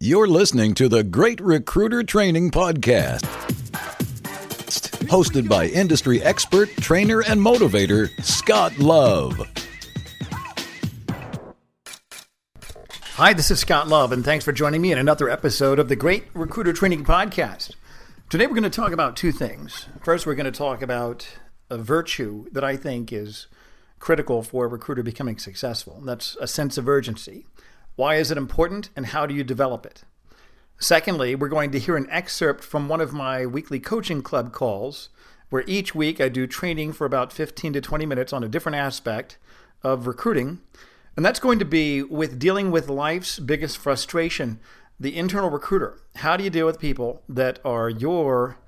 [0.00, 3.22] You're listening to the Great Recruiter Training Podcast,
[5.08, 9.42] hosted by industry expert, trainer, and motivator, Scott Love.
[13.14, 15.96] Hi, this is Scott Love, and thanks for joining me in another episode of the
[15.96, 17.74] Great Recruiter Training Podcast.
[18.30, 19.88] Today, we're going to talk about two things.
[20.04, 21.26] First, we're going to talk about
[21.70, 23.48] a virtue that I think is
[23.98, 25.96] critical for a recruiter becoming successful.
[25.98, 27.46] And that's a sense of urgency.
[27.98, 30.04] Why is it important and how do you develop it?
[30.78, 35.08] Secondly, we're going to hear an excerpt from one of my weekly coaching club calls,
[35.50, 38.76] where each week I do training for about 15 to 20 minutes on a different
[38.76, 39.36] aspect
[39.82, 40.60] of recruiting.
[41.16, 44.60] And that's going to be with dealing with life's biggest frustration
[45.00, 45.98] the internal recruiter.
[46.18, 48.58] How do you deal with people that are your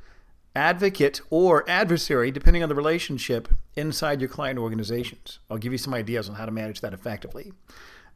[0.56, 5.38] advocate or adversary, depending on the relationship, inside your client organizations?
[5.48, 7.52] I'll give you some ideas on how to manage that effectively.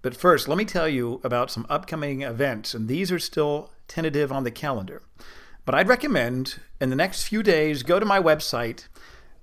[0.04, 4.30] But first, let me tell you about some upcoming events, and these are still tentative
[4.30, 5.00] on the calendar.
[5.64, 8.86] But I'd recommend in the next few days go to my website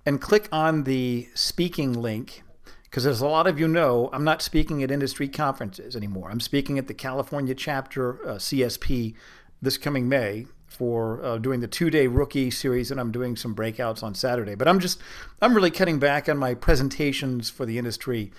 [0.06, 2.44] and click on the speaking link
[2.84, 6.30] because as a lot of you know, I'm not speaking at industry conferences anymore.
[6.30, 9.16] I'm speaking at the California chapter uh, CSP
[9.64, 14.03] this coming May for uh, doing the two-day rookie series, and I'm doing some breakouts
[14.03, 14.53] on Saturday.
[14.53, 15.00] But I'm just
[15.42, 18.31] I'm really cutting back on my presentations for the industry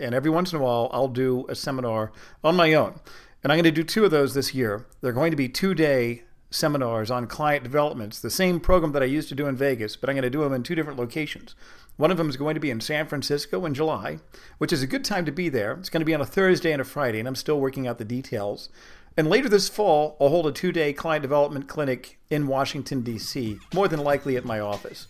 [0.00, 3.00] and every once in a while, I'll do a seminar on my own.
[3.42, 4.86] And I'm going to do two of those this year.
[5.00, 9.06] They're going to be two day seminars on client developments, the same program that I
[9.06, 11.54] used to do in Vegas, but I'm going to do them in two different locations.
[11.96, 14.18] One of them is going to be in San Francisco in July,
[14.58, 15.72] which is a good time to be there.
[15.72, 17.98] It's going to be on a Thursday and a Friday, and I'm still working out
[17.98, 18.68] the details.
[19.16, 23.58] And later this fall, I'll hold a two day client development clinic in Washington, D.C.,
[23.74, 25.06] more than likely at my office.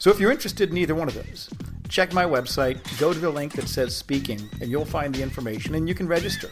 [0.00, 1.50] So if you're interested in either one of those,
[1.90, 5.74] check my website, go to the link that says speaking, and you'll find the information
[5.74, 6.48] and you can register.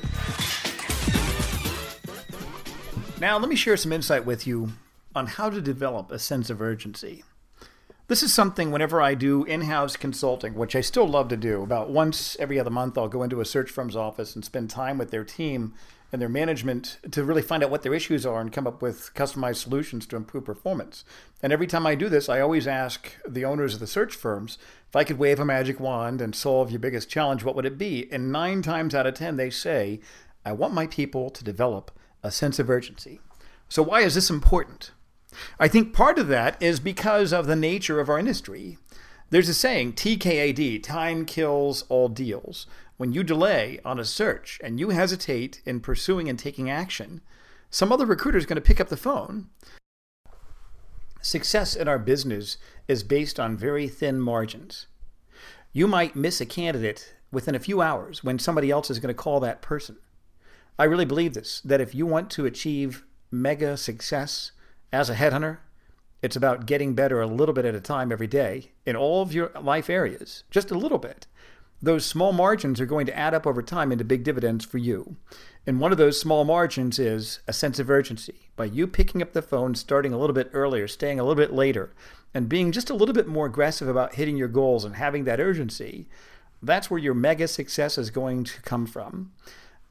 [3.19, 4.73] Now, let me share some insight with you
[5.15, 7.25] on how to develop a sense of urgency.
[8.09, 11.63] This is something whenever I do in house consulting, which I still love to do.
[11.63, 14.99] About once every other month, I'll go into a search firm's office and spend time
[14.99, 15.73] with their team
[16.13, 19.11] and their management to really find out what their issues are and come up with
[19.15, 21.05] customized solutions to improve performance.
[21.43, 24.59] And every time I do this, I always ask the owners of the search firms
[24.89, 27.77] if I could wave a magic wand and solve your biggest challenge, what would it
[27.77, 28.09] be?
[28.11, 30.01] And nine times out of 10, they say,
[30.47, 31.91] I want my people to develop
[32.23, 33.21] a sense of urgency.
[33.69, 34.93] So, why is this important?
[35.61, 38.79] I think part of that is because of the nature of our industry.
[39.29, 42.67] There's a saying, TKAD, time kills all deals.
[42.99, 47.21] When you delay on a search and you hesitate in pursuing and taking action,
[47.71, 49.51] some other recruiter is going to pick up the phone.
[51.21, 52.57] Success in our business
[52.89, 54.89] is based on very thin margins.
[55.73, 59.23] You might miss a candidate within a few hours when somebody else is going to
[59.23, 59.99] call that person.
[60.77, 64.51] I really believe this that if you want to achieve mega success
[64.93, 65.59] as a headhunter,
[66.21, 69.33] it's about getting better a little bit at a time every day in all of
[69.33, 71.29] your life areas, just a little bit
[71.81, 75.17] those small margins are going to add up over time into big dividends for you.
[75.67, 78.51] And one of those small margins is a sense of urgency.
[78.57, 81.53] By you picking up the phone, starting a little bit earlier, staying a little bit
[81.53, 81.93] later,
[82.35, 85.41] and being just a little bit more aggressive about hitting your goals and having that
[85.41, 86.09] urgency,
[86.63, 89.33] that's where your mega success is going to come from.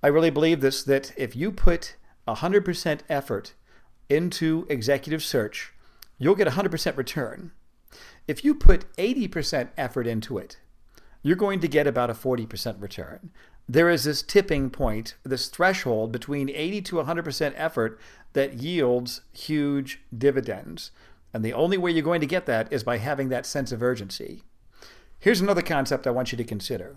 [0.03, 1.95] I really believe this that if you put
[2.27, 3.53] 100% effort
[4.09, 5.73] into executive search,
[6.17, 7.51] you'll get 100% return.
[8.27, 10.57] If you put 80% effort into it,
[11.27, 13.31] you're going to get about a 40% return.
[13.67, 17.99] There is this tipping point, this threshold between 80 to 100% effort
[18.31, 20.91] that yields huge dividends.
[21.33, 23.83] And the only way you're going to get that is by having that sense of
[23.83, 24.43] urgency.
[25.19, 26.95] Here's another concept I want you to consider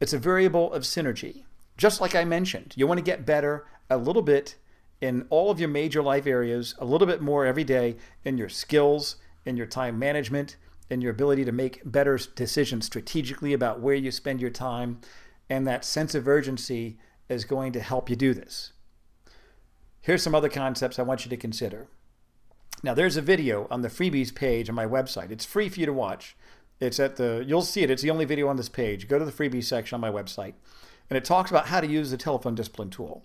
[0.00, 1.44] it's a variable of synergy.
[1.76, 4.56] Just like I mentioned, you want to get better a little bit
[5.00, 8.48] in all of your major life areas, a little bit more every day in your
[8.48, 9.14] skills,
[9.44, 10.56] in your time management,
[10.90, 15.00] and your ability to make better decisions strategically about where you spend your time.
[15.48, 18.72] And that sense of urgency is going to help you do this.
[20.00, 21.88] Here's some other concepts I want you to consider.
[22.82, 25.30] Now, there's a video on the freebies page on my website.
[25.30, 26.36] It's free for you to watch.
[26.80, 27.90] It's at the, you'll see it.
[27.90, 29.06] It's the only video on this page.
[29.06, 30.54] Go to the freebies section on my website.
[31.08, 33.24] And it talks about how to use the telephone discipline tool.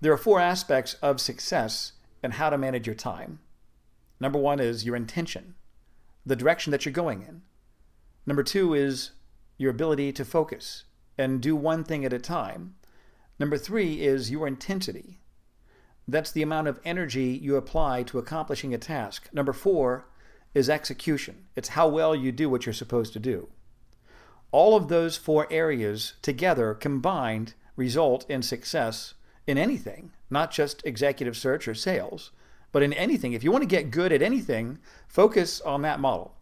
[0.00, 1.92] There are four aspects of success
[2.22, 3.40] and how to manage your time.
[4.20, 5.54] Number one is your intention
[6.24, 7.42] the direction that you're going in.
[8.26, 9.12] Number two is
[9.58, 10.84] your ability to focus
[11.18, 12.74] and do one thing at a time.
[13.38, 15.20] Number three is your intensity.
[16.06, 19.28] That's the amount of energy you apply to accomplishing a task.
[19.32, 20.06] Number four
[20.54, 21.46] is execution.
[21.56, 23.48] It's how well you do what you're supposed to do.
[24.50, 29.14] All of those four areas together combined result in success
[29.46, 32.30] in anything, not just executive search or sales,
[32.72, 33.32] but in anything.
[33.32, 34.78] If you want to get good at anything,
[35.08, 36.34] focus on that model.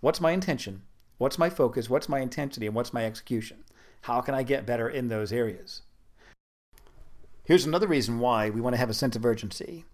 [0.00, 0.82] What's my intention?
[1.18, 1.90] What's my focus?
[1.90, 2.66] What's my intensity?
[2.66, 3.64] And what's my execution?
[4.02, 5.82] How can I get better in those areas?
[7.44, 9.84] Here's another reason why we want to have a sense of urgency.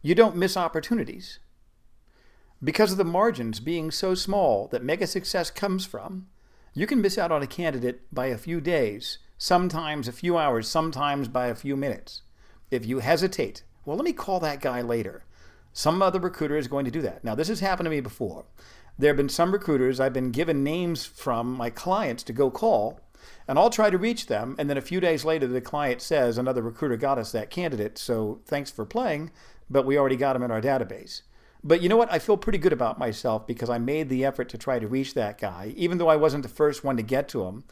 [0.00, 1.40] You don't miss opportunities.
[2.62, 6.28] Because of the margins being so small that mega success comes from,
[6.72, 10.68] you can miss out on a candidate by a few days, sometimes a few hours,
[10.68, 12.22] sometimes by a few minutes.
[12.70, 15.24] If you hesitate, well, let me call that guy later.
[15.72, 17.24] Some other recruiter is going to do that.
[17.24, 18.44] Now, this has happened to me before.
[18.98, 23.00] There have been some recruiters I've been given names from my clients to go call,
[23.46, 24.56] and I'll try to reach them.
[24.58, 27.98] And then a few days later, the client says, Another recruiter got us that candidate,
[27.98, 29.30] so thanks for playing,
[29.70, 31.22] but we already got him in our database.
[31.62, 32.12] But you know what?
[32.12, 35.14] I feel pretty good about myself because I made the effort to try to reach
[35.14, 35.72] that guy.
[35.76, 37.64] Even though I wasn't the first one to get to him,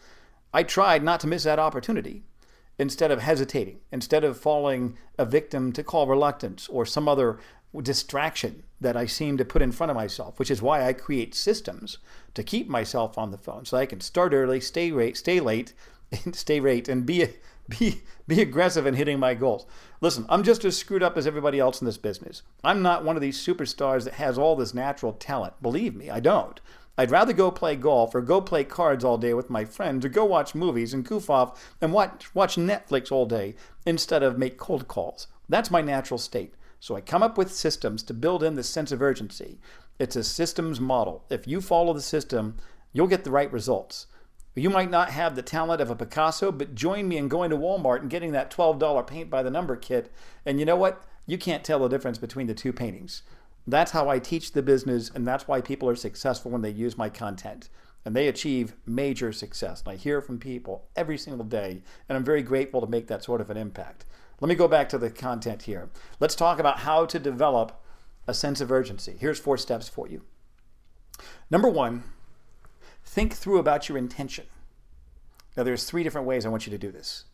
[0.52, 2.22] I tried not to miss that opportunity
[2.78, 7.38] instead of hesitating, instead of falling a victim to call reluctance or some other
[7.82, 11.34] distraction that I seem to put in front of myself, which is why I create
[11.34, 11.98] systems
[12.34, 15.74] to keep myself on the phone so I can start early, stay late, stay late,
[16.24, 17.28] and stay late, and be
[17.68, 19.66] be be aggressive in hitting my goals.
[20.00, 22.42] Listen, I'm just as screwed up as everybody else in this business.
[22.64, 25.60] I'm not one of these superstars that has all this natural talent.
[25.60, 26.60] Believe me, I don't.
[26.98, 30.08] I'd rather go play golf or go play cards all day with my friends or
[30.08, 33.54] go watch movies and goof off and watch watch Netflix all day
[33.86, 35.28] instead of make cold calls.
[35.48, 36.54] That's my natural state.
[36.80, 39.60] So I come up with systems to build in this sense of urgency.
[40.00, 41.24] It's a systems model.
[41.30, 42.56] If you follow the system,
[42.92, 44.08] you'll get the right results.
[44.56, 47.56] You might not have the talent of a Picasso, but join me in going to
[47.56, 50.12] Walmart and getting that $12 paint by the number kit.
[50.44, 51.04] And you know what?
[51.26, 53.22] You can't tell the difference between the two paintings.
[53.68, 56.96] That's how I teach the business, and that's why people are successful when they use
[56.96, 57.68] my content.
[58.02, 59.82] And they achieve major success.
[59.82, 63.22] And I hear from people every single day, and I'm very grateful to make that
[63.22, 64.06] sort of an impact.
[64.40, 65.90] Let me go back to the content here.
[66.18, 67.78] Let's talk about how to develop
[68.26, 69.16] a sense of urgency.
[69.20, 70.22] Here's four steps for you.
[71.50, 72.04] Number one,
[73.04, 74.46] think through about your intention.
[75.58, 77.24] Now, there's three different ways I want you to do this.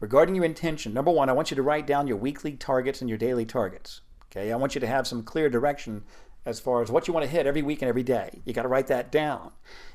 [0.00, 3.08] Regarding your intention, number one, I want you to write down your weekly targets and
[3.08, 4.00] your daily targets.
[4.30, 6.04] Okay, I want you to have some clear direction
[6.44, 8.40] as far as what you want to hit every week and every day.
[8.44, 9.50] You got to write that down.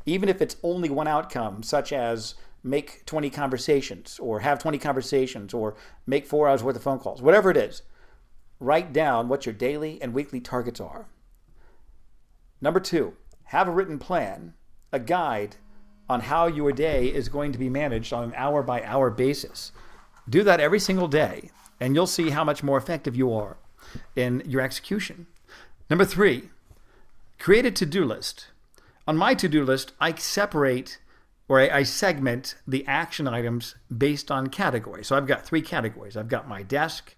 [0.05, 5.53] Even if it's only one outcome, such as make 20 conversations or have 20 conversations
[5.53, 5.75] or
[6.05, 7.83] make four hours worth of phone calls, whatever it is,
[8.59, 11.07] write down what your daily and weekly targets are.
[12.59, 13.13] Number two,
[13.45, 14.53] have a written plan,
[14.91, 15.55] a guide
[16.09, 19.71] on how your day is going to be managed on an hour by hour basis.
[20.29, 21.49] Do that every single day,
[21.79, 23.57] and you'll see how much more effective you are
[24.15, 25.27] in your execution.
[25.89, 26.49] Number three,
[27.39, 28.47] create a to do list.
[29.07, 30.99] On my to do list, I separate
[31.51, 35.03] or I, segment the action items based on category.
[35.03, 37.13] So I've got three categories I've got my desk,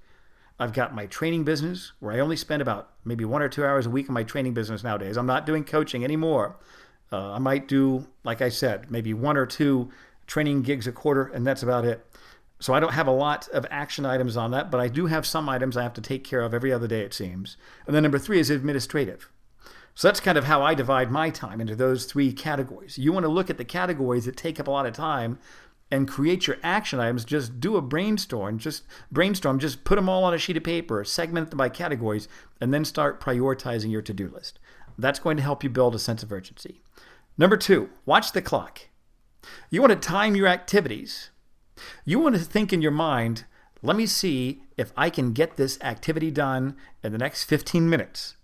[0.57, 3.86] I've got my training business, where I only spend about maybe one or two hours
[3.86, 5.18] a week in my training business nowadays.
[5.18, 6.56] I'm not doing coaching anymore.
[7.12, 9.92] Uh, I might do, like I said, maybe one or two
[10.25, 12.04] training gigs a quarter, and that's about it.
[12.63, 15.25] So I don't have a lot of action items on that, but I do have
[15.25, 17.57] some items I have to take care of every other day, it seems.
[17.86, 19.30] And then number three is administrative.
[19.95, 22.98] So that's kind of how I divide my time into those three categories.
[22.98, 25.39] You want to look at the categories that take up a lot of time
[25.92, 27.25] and create your action items.
[27.25, 31.04] Just do a brainstorm, just brainstorm, just put them all on a sheet of paper,
[31.04, 32.30] segment them by categories,
[32.61, 34.57] and then start prioritizing your to do list.
[34.97, 36.80] That's going to help you build a sense of urgency.
[37.37, 38.87] Number two, watch the clock.
[39.69, 41.30] You want to time your activities
[42.06, 43.45] you want to think in your mind,
[43.81, 48.35] let me see if I can get this activity done in the next 15 minutes.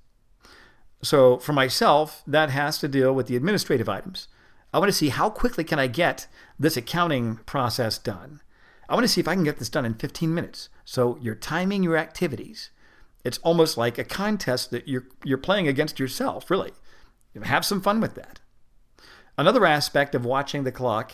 [1.01, 4.27] So for myself, that has to deal with the administrative items.
[4.73, 6.27] I want to see how quickly can I get
[6.59, 8.41] this accounting process done.
[8.87, 10.69] I want to see if I can get this done in 15 minutes.
[10.83, 12.69] So you're timing your activities.
[13.23, 16.71] It's almost like a contest that you're you're playing against yourself, really.
[17.43, 18.39] Have some fun with that.
[19.37, 21.13] Another aspect of watching the clock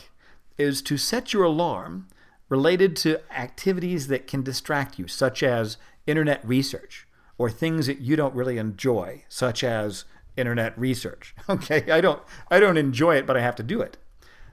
[0.57, 2.07] is to set your alarm
[2.49, 7.07] related to activities that can distract you, such as internet research
[7.37, 10.05] or things that you don't really enjoy, such as
[10.37, 11.35] internet research.
[11.49, 13.97] Okay, I don't I don't enjoy it, but I have to do it.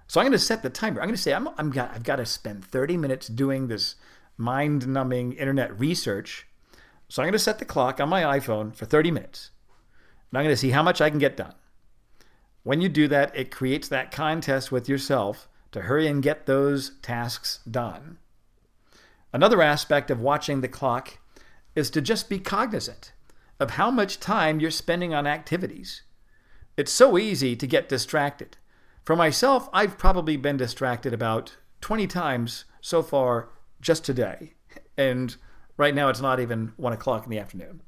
[0.06, 1.00] So I'm going to set the timer.
[1.00, 3.94] I'm going to say I'm, I'm got, I've got to spend 30 minutes doing this
[4.36, 6.46] mind-numbing internet research.
[7.08, 9.50] So I'm going to set the clock on my iPhone for 30 minutes.
[10.30, 11.54] And I'm going to see how much I can get done.
[12.62, 16.92] When you do that, it creates that contest with yourself to hurry and get those
[17.02, 18.18] tasks done.
[19.32, 21.18] Another aspect of watching the clock
[21.74, 23.12] is to just be cognizant
[23.58, 26.02] of how much time you're spending on activities.
[26.76, 28.56] It's so easy to get distracted.
[29.04, 33.48] For myself, I've probably been distracted about 20 times so far
[33.80, 34.54] just today.
[34.96, 35.36] And
[35.76, 37.80] Right now, it's not even one o'clock in the afternoon.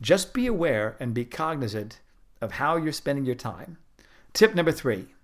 [0.00, 2.00] Just be aware and be cognizant
[2.40, 3.78] of how you're spending your time.
[4.32, 5.14] Tip number three.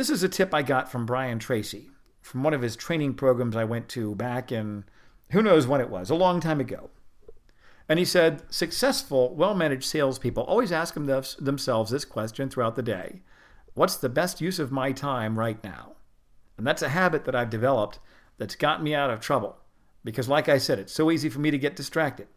[0.00, 1.90] This is a tip I got from Brian Tracy
[2.22, 4.84] from one of his training programs I went to back in
[5.32, 6.88] who knows when it was, a long time ago.
[7.86, 13.20] And he said, successful, well managed salespeople always ask themselves this question throughout the day
[13.74, 15.96] What's the best use of my time right now?
[16.56, 17.98] And that's a habit that I've developed
[18.38, 19.58] that's gotten me out of trouble.
[20.02, 22.28] Because, like I said, it's so easy for me to get distracted.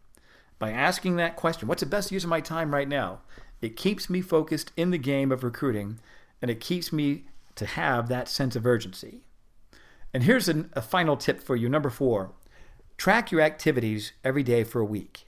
[0.58, 3.20] By asking that question, what's the best use of my time right now?
[3.62, 5.98] It keeps me focused in the game of recruiting
[6.42, 7.24] and it keeps me
[7.56, 9.22] to have that sense of urgency.
[10.12, 11.68] And here's an, a final tip for you.
[11.68, 12.32] Number four
[12.96, 15.26] track your activities every day for a week.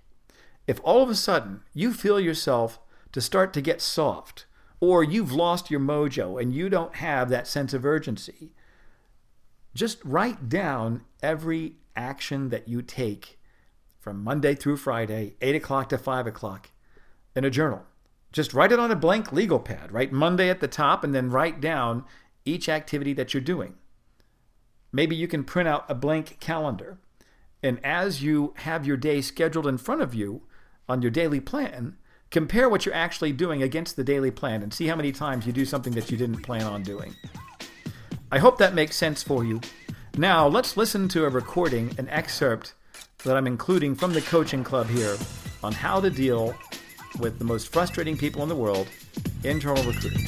[0.66, 2.78] If all of a sudden you feel yourself
[3.12, 4.46] to start to get soft,
[4.80, 8.52] or you've lost your mojo and you don't have that sense of urgency,
[9.74, 13.38] just write down every action that you take
[13.98, 16.70] from Monday through Friday, 8 o'clock to 5 o'clock,
[17.34, 17.82] in a journal.
[18.36, 19.90] Just write it on a blank legal pad.
[19.90, 22.04] Write Monday at the top and then write down
[22.44, 23.76] each activity that you're doing.
[24.92, 26.98] Maybe you can print out a blank calendar.
[27.62, 30.42] And as you have your day scheduled in front of you
[30.86, 31.96] on your daily plan,
[32.30, 35.52] compare what you're actually doing against the daily plan and see how many times you
[35.54, 37.14] do something that you didn't plan on doing.
[38.30, 39.62] I hope that makes sense for you.
[40.18, 42.74] Now, let's listen to a recording, an excerpt
[43.24, 45.16] that I'm including from the coaching club here
[45.64, 46.54] on how to deal
[47.18, 48.88] with the most frustrating people in the world
[49.44, 50.24] internal recruiting.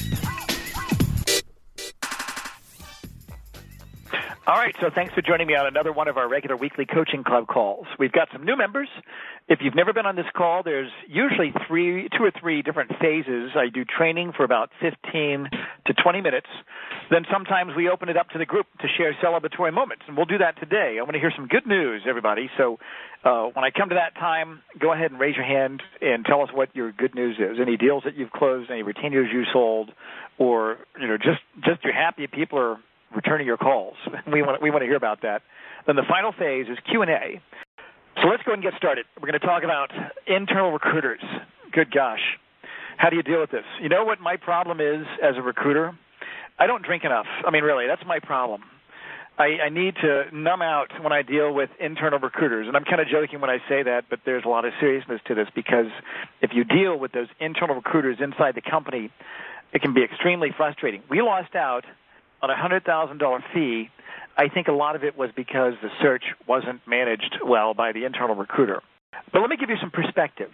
[4.48, 7.22] All right, so thanks for joining me on another one of our regular weekly coaching
[7.22, 7.84] club calls.
[7.98, 8.88] We've got some new members.
[9.46, 13.50] If you've never been on this call, there's usually three, two or three different phases.
[13.54, 15.50] I do training for about 15
[15.84, 16.46] to 20 minutes.
[17.10, 20.24] Then sometimes we open it up to the group to share celebratory moments, and we'll
[20.24, 20.96] do that today.
[20.98, 22.48] I want to hear some good news, everybody.
[22.56, 22.78] So
[23.26, 26.40] uh, when I come to that time, go ahead and raise your hand and tell
[26.40, 27.58] us what your good news is.
[27.60, 29.90] Any deals that you've closed, any retainers you sold,
[30.38, 32.78] or you know just just you're happy people are
[33.14, 33.94] returning your calls.
[34.30, 35.42] We want we want to hear about that.
[35.86, 37.40] Then the final phase is Q and A.
[38.20, 39.06] So let's go and get started.
[39.20, 39.90] We're going to talk about
[40.26, 41.22] internal recruiters.
[41.72, 42.20] Good gosh,
[42.96, 43.64] how do you deal with this?
[43.80, 45.96] You know what my problem is as a recruiter?
[46.58, 47.26] I don't drink enough.
[47.46, 48.62] I mean, really, that's my problem.
[49.38, 53.00] I, I need to numb out when I deal with internal recruiters, and I'm kind
[53.00, 55.86] of joking when I say that, but there's a lot of seriousness to this because
[56.42, 59.10] if you deal with those internal recruiters inside the company,
[59.72, 61.02] it can be extremely frustrating.
[61.08, 61.84] We lost out
[62.42, 63.90] on a hundred thousand dollar fee,
[64.36, 68.04] I think a lot of it was because the search wasn't managed well by the
[68.04, 68.82] internal recruiter.
[69.32, 70.50] But let me give you some perspective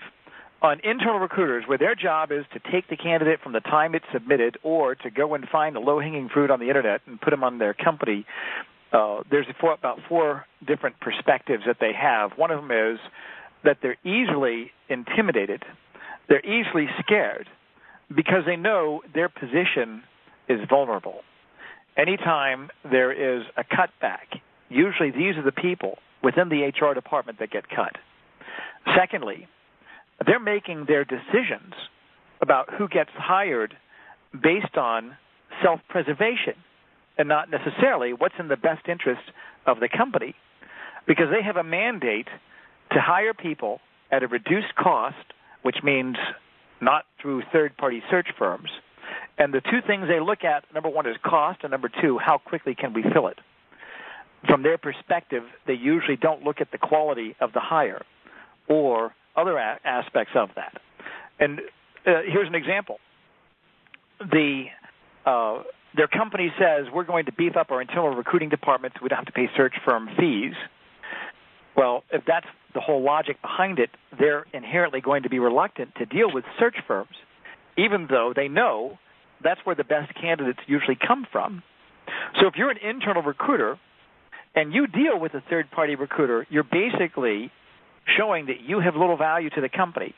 [0.62, 4.06] on internal recruiters where their job is to take the candidate from the time it's
[4.12, 7.30] submitted or to go and find the low hanging fruit on the internet and put
[7.30, 8.24] them on their company.
[8.90, 12.30] Uh, there's four, about four different perspectives that they have.
[12.36, 12.98] One of them is
[13.64, 15.62] that they're easily intimidated,
[16.28, 17.48] they're easily scared
[18.08, 20.02] because they know their position
[20.48, 21.20] is vulnerable
[21.96, 27.50] anytime there is a cutback, usually these are the people within the HR department that
[27.50, 27.96] get cut.
[28.96, 29.48] Secondly,
[30.26, 31.74] they're making their decisions
[32.40, 33.76] about who gets hired
[34.42, 35.16] based on
[35.62, 36.54] self preservation
[37.16, 39.22] and not necessarily what's in the best interest
[39.66, 40.34] of the company
[41.06, 42.28] because they have a mandate
[42.92, 45.32] to hire people at a reduced cost,
[45.62, 46.16] which means
[46.80, 48.68] not through third party search firms,
[49.38, 52.38] and the two things they look at, number one is cost, and number two, how
[52.38, 53.38] quickly can we fill it.
[54.46, 58.02] From their perspective, they usually don't look at the quality of the hire
[58.68, 60.80] or other a- aspects of that.
[61.40, 61.60] And
[62.06, 62.98] uh, here's an example.
[64.20, 64.64] The
[65.26, 65.62] uh,
[65.96, 69.18] their company says we're going to beef up our internal recruiting department so we don't
[69.18, 70.54] have to pay search firm fees.
[71.76, 76.06] Well, if that's the whole logic behind it, they're inherently going to be reluctant to
[76.06, 77.14] deal with search firms,
[77.76, 78.98] even though they know
[79.44, 81.62] that's where the best candidates usually come from.
[82.40, 83.78] So if you're an internal recruiter
[84.54, 87.50] and you deal with a third party recruiter, you're basically
[88.18, 90.14] showing that you have little value to the company.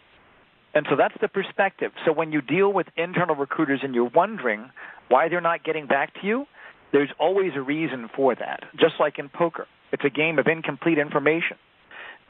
[0.75, 1.93] And so that's the perspective.
[2.05, 4.71] So when you deal with internal recruiters and you're wondering
[5.09, 6.47] why they're not getting back to you,
[6.93, 8.61] there's always a reason for that.
[8.79, 11.57] Just like in poker, it's a game of incomplete information.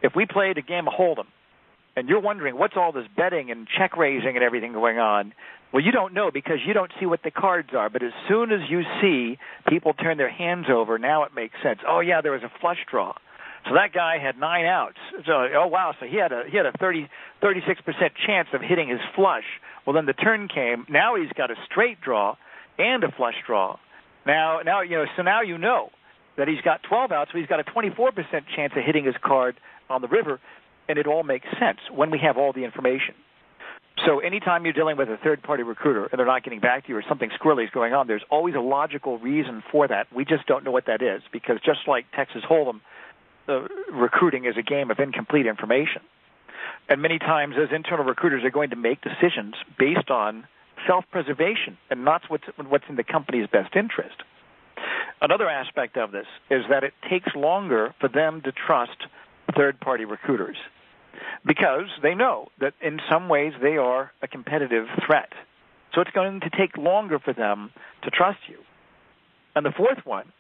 [0.03, 1.27] If we played a game of Hold'em
[1.97, 5.33] and you're wondering what's all this betting and check raising and everything going on,
[5.73, 7.91] well, you don't know because you don't see what the cards are.
[7.91, 9.39] But as soon as you see
[9.69, 11.81] people turn their hands over, now it makes sense.
[11.87, 13.15] Oh yeah, there was a flush draw.
[13.69, 14.99] So that guy had nine outs.
[15.27, 17.09] So oh wow, so he had a he had a 30
[17.41, 19.45] 36 percent chance of hitting his flush.
[19.85, 20.87] Well, then the turn came.
[20.89, 22.37] Now he's got a straight draw
[22.79, 23.79] and a flush draw.
[24.25, 25.91] Now now you know so now you know
[26.37, 28.13] that he's got 12 out, so he's got a 24%
[28.55, 29.57] chance of hitting his card
[29.89, 30.39] on the river,
[30.89, 33.15] and it all makes sense when we have all the information.
[34.05, 36.91] So anytime you're dealing with a third party recruiter and they're not getting back to
[36.91, 40.07] you or something squirrely is going on, there's always a logical reason for that.
[40.15, 42.81] We just don't know what that is because just like Texas Hold'em,
[43.93, 46.03] recruiting is a game of incomplete information.
[46.89, 50.47] And many times those internal recruiters are going to make decisions based on
[50.87, 54.23] self-preservation and not what's, what's in the company's best interest.
[55.23, 59.07] Another aspect of this is that it takes longer for them to trust
[59.57, 60.57] third-party recruiters
[61.45, 65.33] because they know that in some ways they are a competitive threat.
[65.95, 67.71] So it's going to take longer for them
[68.03, 68.59] to trust you.
[69.55, 70.33] And the fourth one,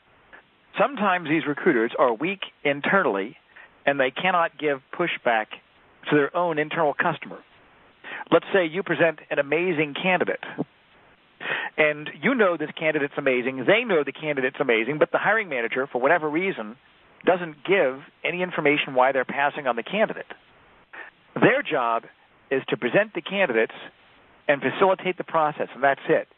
[0.79, 3.37] sometimes these recruiters are weak internally
[3.87, 5.47] and they cannot give pushback
[6.11, 7.39] to their own internal customer.
[8.31, 10.45] Let's say you present an amazing candidate
[11.77, 15.87] and you know this candidate's amazing, they know the candidate's amazing, but the hiring manager,
[15.91, 16.77] for whatever reason,
[17.25, 20.27] doesn't give any information why they're passing on the candidate.
[21.41, 22.05] Their job
[22.51, 23.75] is to present the candidates
[24.49, 26.29] and facilitate the process, and that's it.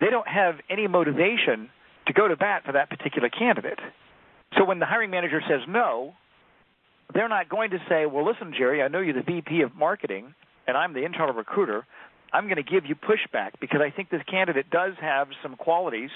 [0.00, 1.68] They don't have any motivation
[2.06, 3.78] to go to bat for that particular candidate.
[4.56, 6.14] So when the hiring manager says no,
[7.12, 10.34] they're not going to say, well, listen, Jerry, I know you're the VP of marketing
[10.66, 11.86] and I'm the internal recruiter.
[12.32, 16.10] I'm going to give you pushback because I think this candidate does have some qualities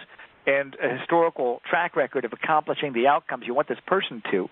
[0.47, 4.49] and a historical track record of accomplishing the outcomes you want this person to.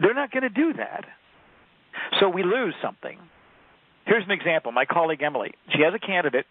[0.00, 1.04] They're not going to do that.
[2.20, 3.18] So we lose something.
[4.06, 4.72] Here's an example.
[4.72, 6.46] My colleague Emily, she has a candidate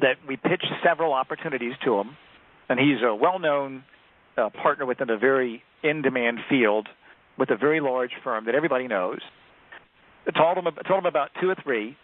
[0.00, 2.16] that we pitched several opportunities to him,
[2.68, 3.84] and he's a well-known
[4.38, 6.88] uh, partner within a very in-demand field
[7.38, 9.20] with a very large firm that everybody knows.
[10.26, 11.96] I told him, told him about two or three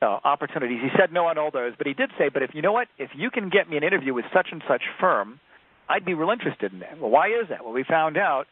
[0.00, 0.80] uh, opportunities.
[0.82, 2.88] He said no on all those, but he did say, "But if you know what,
[2.98, 5.40] if you can get me an interview with such and such firm,
[5.88, 7.64] I'd be real interested in that." Well, why is that?
[7.64, 8.46] Well, we found out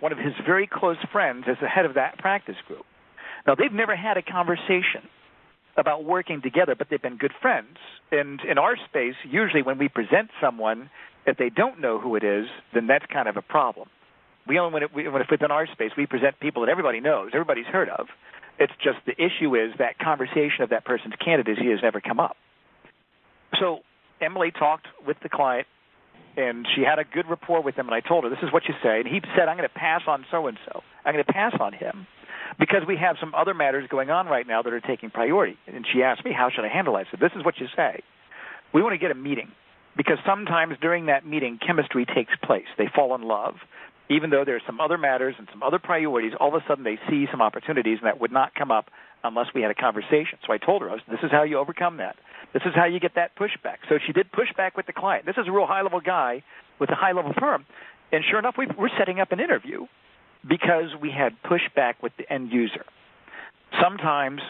[0.00, 2.84] one of his very close friends is the head of that practice group.
[3.46, 5.08] Now, they've never had a conversation
[5.76, 7.78] about working together, but they've been good friends.
[8.10, 10.90] And in our space, usually when we present someone,
[11.26, 13.88] if they don't know who it is, then that's kind of a problem.
[14.46, 17.30] We only when, it, when it's within our space, we present people that everybody knows,
[17.32, 18.06] everybody's heard of.
[18.58, 22.36] It's just the issue is that conversation of that person's candidacy has never come up.
[23.58, 23.80] So
[24.20, 25.66] Emily talked with the client,
[26.36, 27.86] and she had a good rapport with him.
[27.86, 29.74] And I told her, "This is what you say." And he said, "I'm going to
[29.74, 30.82] pass on so and so.
[31.04, 32.06] I'm going to pass on him."
[32.58, 35.56] Because we have some other matters going on right now that are taking priority.
[35.66, 37.06] And she asked me, how should I handle it?
[37.06, 38.02] I said, this is what you say.
[38.72, 39.50] We want to get a meeting
[39.96, 42.66] because sometimes during that meeting, chemistry takes place.
[42.78, 43.54] They fall in love.
[44.08, 46.82] Even though there are some other matters and some other priorities, all of a sudden
[46.82, 48.86] they see some opportunities and that would not come up
[49.22, 50.38] unless we had a conversation.
[50.46, 52.16] So I told her, this is how you overcome that.
[52.52, 53.78] This is how you get that pushback.
[53.88, 55.26] So she did pushback with the client.
[55.26, 56.42] This is a real high level guy
[56.80, 57.66] with a high level firm.
[58.10, 59.86] And sure enough, we, we're setting up an interview
[60.46, 62.84] because we had pushback with the end user.
[63.80, 64.40] Sometimes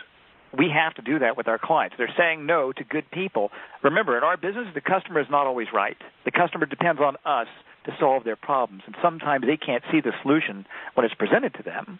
[0.56, 1.96] we have to do that with our clients.
[1.98, 3.50] They're saying no to good people.
[3.82, 5.96] Remember, in our business, the customer is not always right.
[6.24, 7.48] The customer depends on us
[7.84, 11.62] to solve their problems, and sometimes they can't see the solution when it's presented to
[11.62, 11.98] them.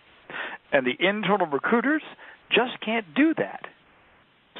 [0.72, 2.02] And the internal recruiters
[2.50, 3.66] just can't do that.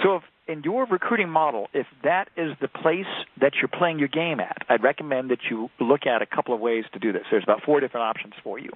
[0.02, 3.06] So if in your recruiting model, if that is the place
[3.40, 6.60] that you're playing your game at, I'd recommend that you look at a couple of
[6.60, 7.22] ways to do this.
[7.30, 8.70] There's about four different options for you.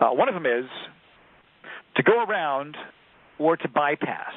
[0.00, 0.64] Uh, one of them is
[1.96, 2.76] to go around
[3.38, 4.32] or to bypass.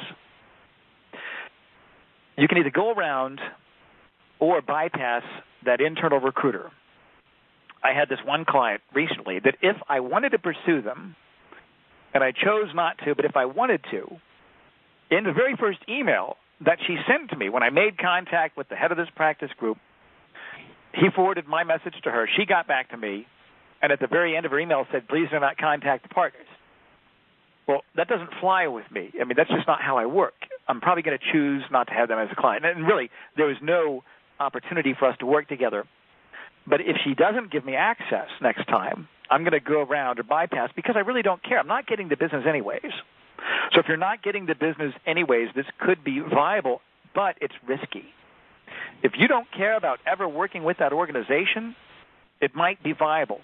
[2.37, 3.39] You can either go around
[4.39, 5.23] or bypass
[5.65, 6.71] that internal recruiter.
[7.83, 11.15] I had this one client recently that if I wanted to pursue them,
[12.13, 14.07] and I chose not to, but if I wanted to,
[15.11, 18.69] in the very first email that she sent to me when I made contact with
[18.69, 19.77] the head of this practice group,
[20.93, 22.27] he forwarded my message to her.
[22.37, 23.27] She got back to me
[23.81, 26.47] and at the very end of her email said, "Please do not contact the partners."
[27.67, 29.11] Well, that doesn't fly with me.
[29.19, 30.35] I mean, that's just not how I work.
[30.67, 32.65] I'm probably going to choose not to have them as a client.
[32.65, 34.03] And really, there was no
[34.39, 35.85] opportunity for us to work together.
[36.67, 40.23] But if she doesn't give me access next time, I'm going to go around or
[40.23, 41.59] bypass because I really don't care.
[41.59, 42.91] I'm not getting the business anyways.
[43.73, 46.81] So if you're not getting the business anyways, this could be viable,
[47.13, 48.05] but it's risky.
[49.03, 51.75] If you don't care about ever working with that organization,
[52.41, 53.41] it might be viable.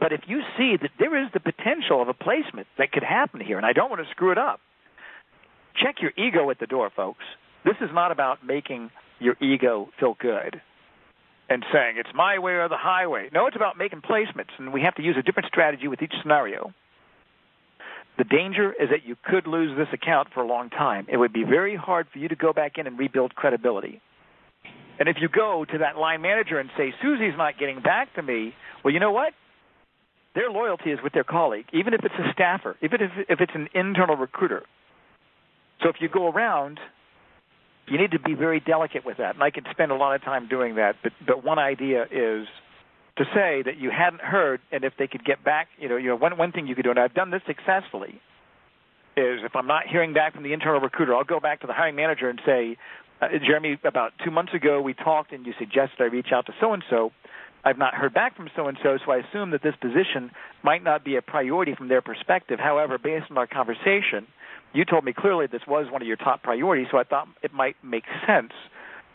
[0.00, 3.40] But if you see that there is the potential of a placement that could happen
[3.40, 4.60] here, and I don't want to screw it up,
[5.82, 7.24] check your ego at the door, folks.
[7.64, 10.60] This is not about making your ego feel good
[11.50, 13.28] and saying it's my way or the highway.
[13.32, 16.12] No, it's about making placements, and we have to use a different strategy with each
[16.22, 16.72] scenario.
[18.18, 21.06] The danger is that you could lose this account for a long time.
[21.08, 24.00] It would be very hard for you to go back in and rebuild credibility.
[24.98, 28.22] And if you go to that line manager and say, Susie's not getting back to
[28.22, 29.32] me, well, you know what?
[30.34, 33.52] Their loyalty is with their colleague, even if it's a staffer, even if, if it's
[33.54, 34.62] an internal recruiter.
[35.82, 36.80] So if you go around,
[37.86, 39.34] you need to be very delicate with that.
[39.34, 42.46] And I could spend a lot of time doing that, but, but one idea is
[43.16, 46.08] to say that you hadn't heard, and if they could get back, you know, you
[46.08, 48.20] know, one, one thing you could do, and I've done this successfully,
[49.16, 51.72] is if I'm not hearing back from the internal recruiter, I'll go back to the
[51.72, 52.76] hiring manager and say,
[53.20, 56.52] uh, Jeremy, about two months ago we talked and you suggested I reach out to
[56.60, 57.10] so and so.
[57.64, 60.30] I've not heard back from so and so, so I assume that this position
[60.62, 62.58] might not be a priority from their perspective.
[62.58, 64.26] However, based on our conversation,
[64.72, 67.52] you told me clearly this was one of your top priorities, so I thought it
[67.52, 68.52] might make sense,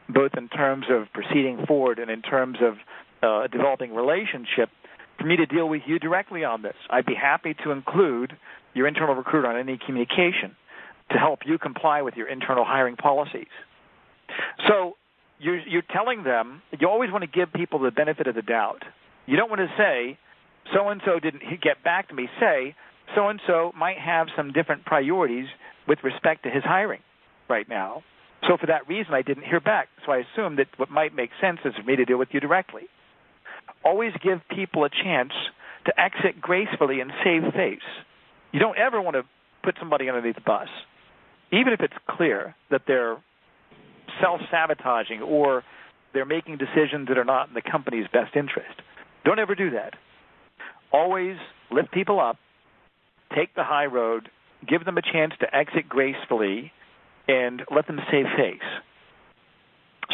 [0.09, 2.75] both in terms of proceeding forward and in terms of
[3.21, 4.69] uh, developing relationship,
[5.17, 6.75] for me to deal with you directly on this.
[6.89, 8.33] I'd be happy to include
[8.73, 10.55] your internal recruiter on any communication
[11.11, 13.47] to help you comply with your internal hiring policies.
[14.67, 14.97] So
[15.43, 18.83] you're, you're telling them, you always want to give people the benefit of the doubt.
[19.25, 20.17] You don't want to say,
[20.73, 22.27] so and so didn't get back to me.
[22.39, 22.75] Say,
[23.15, 25.45] so and so might have some different priorities
[25.87, 27.01] with respect to his hiring
[27.49, 28.03] right now.
[28.47, 29.87] So for that reason, I didn't hear back.
[30.05, 32.39] So I assume that what might make sense is for me to deal with you
[32.39, 32.83] directly.
[33.85, 35.31] Always give people a chance
[35.85, 37.79] to exit gracefully and save face.
[38.51, 39.23] You don't ever want to
[39.63, 40.67] put somebody underneath the bus,
[41.51, 43.17] even if it's clear that they're
[44.21, 45.63] self sabotaging or
[46.13, 48.81] they're making decisions that are not in the company's best interest.
[49.25, 49.93] Don't ever do that.
[50.91, 51.37] Always
[51.71, 52.37] lift people up,
[53.35, 54.29] take the high road,
[54.67, 56.71] give them a chance to exit gracefully,
[57.27, 58.67] and let them save face.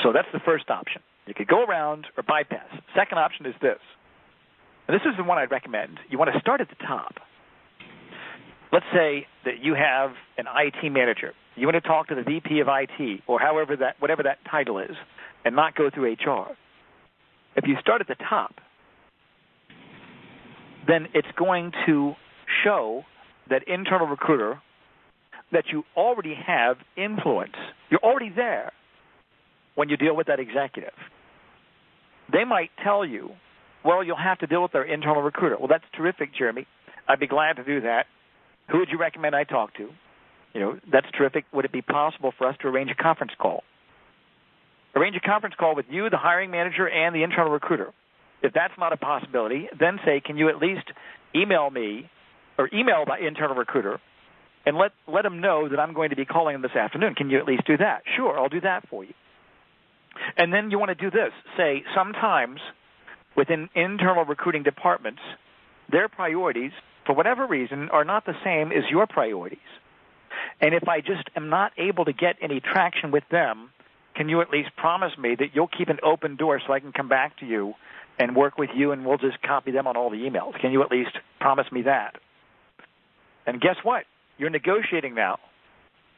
[0.03, 1.01] So that's the first option.
[1.25, 2.69] You could go around or bypass.
[2.95, 3.79] Second option is this.
[4.87, 5.99] And this is the one I'd recommend.
[6.09, 7.15] You want to start at the top.
[8.71, 11.33] Let's say that you have an IT manager.
[11.55, 14.79] You want to talk to the VP of IT or however that whatever that title
[14.79, 14.95] is
[15.43, 16.55] and not go through HR.
[17.55, 18.55] If you start at the top,
[20.87, 22.13] then it's going to
[22.63, 23.03] show
[23.49, 24.61] that internal recruiter
[25.51, 27.55] that you already have influence.
[27.89, 28.71] You're already there
[29.75, 30.93] when you deal with that executive.
[32.31, 33.31] They might tell you,
[33.83, 35.57] well, you'll have to deal with their internal recruiter.
[35.57, 36.67] Well, that's terrific, Jeremy.
[37.07, 38.05] I'd be glad to do that.
[38.71, 39.89] Who would you recommend I talk to?
[40.53, 41.45] You know, that's terrific.
[41.53, 43.63] Would it be possible for us to arrange a conference call?
[44.95, 47.93] Arrange a conference call with you, the hiring manager, and the internal recruiter.
[48.41, 50.85] If that's not a possibility, then say, can you at least
[51.35, 52.09] email me
[52.57, 53.99] or email the internal recruiter
[54.65, 57.15] and let let them know that I'm going to be calling them this afternoon.
[57.15, 58.03] Can you at least do that?
[58.15, 59.13] Sure, I'll do that for you.
[60.37, 61.31] And then you want to do this.
[61.57, 62.59] Say sometimes
[63.35, 65.21] within internal recruiting departments,
[65.91, 66.71] their priorities,
[67.09, 69.57] for whatever reason, are not the same as your priorities.
[70.61, 73.71] And if I just am not able to get any traction with them,
[74.15, 76.91] can you at least promise me that you'll keep an open door so I can
[76.91, 77.73] come back to you
[78.19, 80.53] and work with you and we'll just copy them on all the emails?
[80.61, 82.13] Can you at least promise me that?
[83.47, 84.03] And guess what?
[84.37, 85.39] You're negotiating now.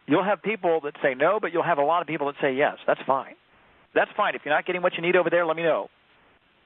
[0.08, 2.54] You'll have people that say no, but you'll have a lot of people that say
[2.54, 2.80] yes.
[2.86, 3.36] That's fine.
[3.95, 4.36] That's fine.
[4.36, 5.89] If you're not getting what you need over there, let me know.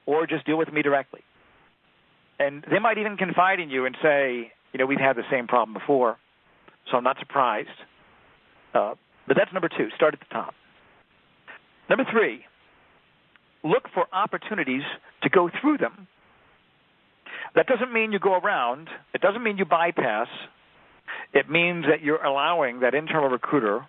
[0.04, 1.20] Or just deal with me directly.
[2.38, 5.46] And they might even confide in you and say, you know, we've had the same
[5.46, 6.18] problem before,
[6.90, 7.68] so I'm not surprised.
[8.74, 8.94] Uh,
[9.26, 9.88] but that's number two.
[9.96, 10.54] Start at the top.
[11.88, 12.44] Number three,
[13.64, 14.82] look for opportunities
[15.22, 16.08] to go through them.
[17.54, 18.88] That doesn't mean you go around.
[19.14, 20.28] It doesn't mean you bypass.
[21.32, 23.86] It means that you're allowing that internal recruiter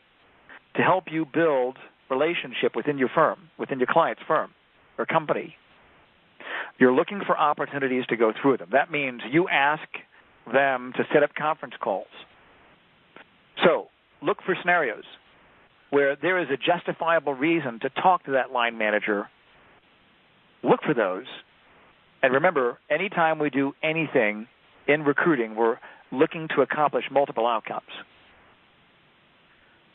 [0.76, 1.78] to help you build
[2.10, 4.52] relationship within your firm, within your client's firm
[4.98, 5.56] or company.
[6.80, 8.70] You're looking for opportunities to go through them.
[8.72, 9.88] That means you ask
[10.52, 12.08] them to set up conference calls.
[13.64, 13.88] So,
[14.22, 15.04] look for scenarios
[15.90, 19.28] where there is a justifiable reason to talk to that line manager.
[20.64, 21.26] Look for those.
[22.22, 24.48] And remember, anytime we do anything
[24.88, 25.78] in recruiting, we're
[26.12, 27.88] looking to accomplish multiple outcomes.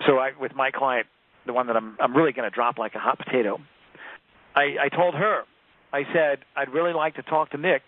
[0.07, 1.07] So I, with my client,
[1.47, 3.59] the one that I'm, I'm really going to drop like a hot potato,
[4.55, 5.43] I, I told her,
[5.93, 7.83] I said, I'd really like to talk to Nick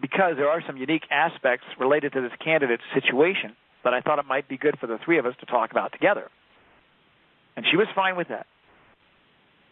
[0.00, 4.26] because there are some unique aspects related to this candidate's situation that I thought it
[4.26, 6.30] might be good for the three of us to talk about together.
[7.56, 8.46] And she was fine with that.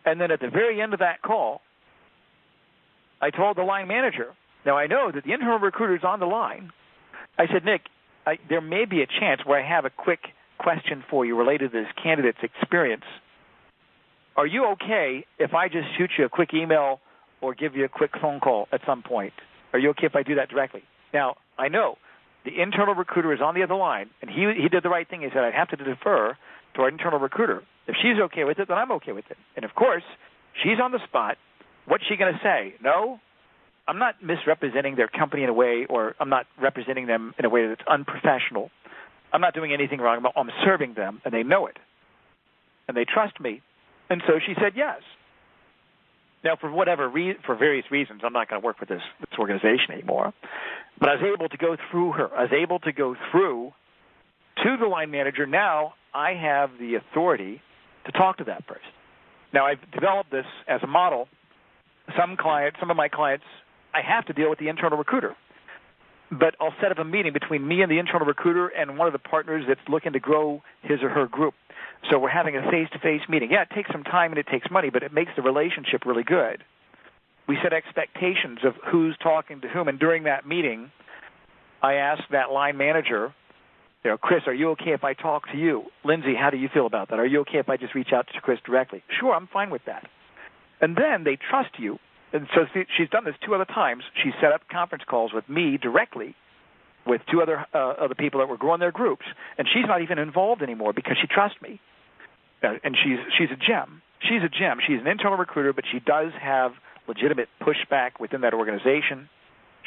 [0.04, 1.60] And then at the very end of that call,
[3.20, 4.34] I told the line manager,
[4.64, 6.70] now I know that the internal recruiter is on the line,
[7.38, 7.82] I said, Nick,
[8.26, 10.20] I, there may be a chance where I have a quick
[10.58, 13.04] question for you related to this candidate's experience.
[14.36, 17.00] Are you okay if I just shoot you a quick email
[17.42, 19.34] or give you a quick phone call at some point?
[19.72, 20.82] Are you okay if I do that directly?
[21.12, 21.96] Now, I know
[22.44, 25.20] the internal recruiter is on the other line, and he he did the right thing.
[25.20, 26.36] He said I'd have to defer
[26.74, 27.62] to our internal recruiter.
[27.86, 29.36] If she's okay with it, then I'm okay with it.
[29.56, 30.04] And of course,
[30.60, 31.36] She's on the spot.
[31.86, 32.74] What's she going to say?
[32.82, 33.18] No,
[33.88, 37.48] I'm not misrepresenting their company in a way, or I'm not representing them in a
[37.48, 38.70] way that's unprofessional.
[39.32, 40.22] I'm not doing anything wrong.
[40.36, 41.78] I'm serving them, and they know it,
[42.86, 43.62] and they trust me.
[44.10, 45.00] And so she said yes.
[46.44, 49.38] Now, for whatever re- for various reasons, I'm not going to work with this this
[49.38, 50.32] organization anymore.
[50.98, 52.34] But I was able to go through her.
[52.34, 53.72] I was able to go through
[54.64, 55.46] to the line manager.
[55.46, 57.62] Now I have the authority
[58.06, 58.90] to talk to that person.
[59.52, 61.28] Now I've developed this as a model.
[62.18, 63.44] Some clients, some of my clients,
[63.94, 65.36] I have to deal with the internal recruiter.
[66.30, 69.12] But I'll set up a meeting between me and the internal recruiter and one of
[69.12, 71.54] the partners that's looking to grow his or her group.
[72.10, 73.50] So we're having a face-to-face meeting.
[73.50, 76.24] Yeah, it takes some time and it takes money, but it makes the relationship really
[76.24, 76.64] good.
[77.48, 80.90] We set expectations of who's talking to whom, and during that meeting,
[81.82, 83.34] I asked that line manager,
[84.04, 85.84] you know, Chris, are you okay if I talk to you?
[86.04, 87.18] Lindsay, how do you feel about that?
[87.18, 89.02] Are you okay if I just reach out to Chris directly?
[89.20, 90.08] Sure, I'm fine with that.
[90.80, 91.98] And then they trust you.
[92.32, 92.62] And so
[92.96, 94.02] she's done this two other times.
[94.22, 96.34] She set up conference calls with me directly
[97.06, 99.24] with two other uh, other people that were growing their groups,
[99.58, 101.80] and she's not even involved anymore because she trusts me.
[102.62, 104.02] And she's she's a gem.
[104.20, 104.78] She's a gem.
[104.86, 106.72] She's an internal recruiter, but she does have
[107.08, 109.28] legitimate pushback within that organization.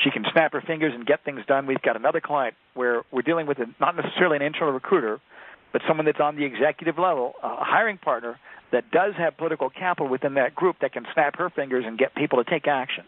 [0.03, 1.67] She can snap her fingers and get things done.
[1.67, 5.21] We've got another client where we're dealing with a, not necessarily an internal recruiter,
[5.71, 8.38] but someone that's on the executive level, a hiring partner
[8.71, 12.13] that does have political capital within that group that can snap her fingers and get
[12.13, 13.05] people to take action.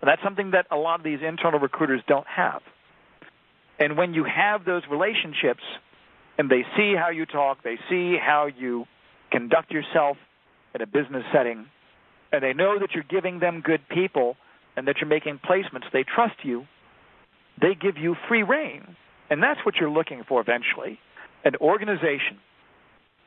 [0.00, 2.62] And that's something that a lot of these internal recruiters don't have.
[3.80, 5.62] And when you have those relationships
[6.36, 8.86] and they see how you talk, they see how you
[9.30, 10.16] conduct yourself
[10.74, 11.66] in a business setting,
[12.32, 14.36] and they know that you're giving them good people
[14.76, 16.64] and that you're making placements, they trust you,
[17.60, 18.96] they give you free reign.
[19.30, 20.98] And that's what you're looking for eventually
[21.44, 22.38] an organization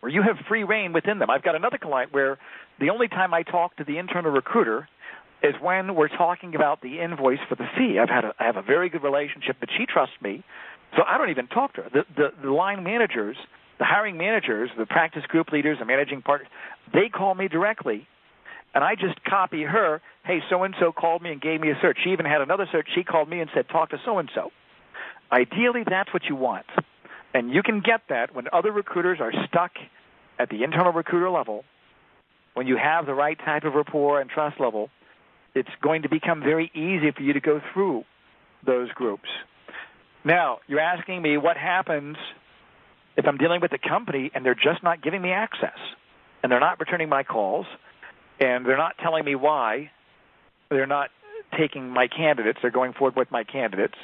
[0.01, 1.29] where you have free reign within them.
[1.29, 2.37] I've got another client where
[2.79, 4.87] the only time I talk to the internal recruiter
[5.43, 7.97] is when we're talking about the invoice for the fee.
[7.99, 10.43] I've had a, I have a very good relationship, but she trusts me,
[10.95, 11.89] so I don't even talk to her.
[11.89, 13.37] The, the, the line managers,
[13.81, 16.47] the hiring managers, the practice group leaders, the managing partners,
[16.93, 18.07] they call me directly,
[18.75, 20.03] and I just copy her.
[20.23, 21.97] Hey, so and so called me and gave me a search.
[22.03, 22.87] She even had another search.
[22.93, 24.51] She called me and said, talk to so and so.
[25.31, 26.67] Ideally, that's what you want,
[27.33, 29.71] and you can get that when other recruiters are stuck
[30.37, 31.65] at the internal recruiter level.
[32.53, 34.91] When you have the right type of rapport and trust level,
[35.55, 38.03] it's going to become very easy for you to go through
[38.63, 39.29] those groups.
[40.23, 42.17] Now, you're asking me what happens
[43.17, 45.77] if I'm dealing with a company and they're just not giving me access
[46.43, 47.65] and they're not returning my calls
[48.39, 49.91] and they're not telling me why
[50.69, 51.09] they're not
[51.57, 53.95] taking my candidates, they're going forward with my candidates.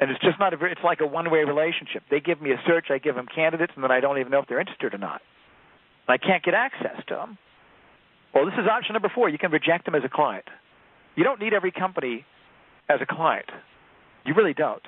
[0.00, 2.02] And it's just not a it's like a one-way relationship.
[2.10, 4.40] They give me a search, I give them candidates, and then I don't even know
[4.40, 5.22] if they're interested or not.
[6.08, 7.38] I can't get access to them.
[8.34, 9.28] Well, this is option number four.
[9.28, 10.44] You can reject them as a client.
[11.14, 12.24] You don't need every company
[12.88, 13.46] as a client.
[14.24, 14.82] You really don't.